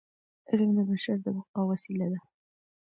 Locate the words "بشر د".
0.89-1.25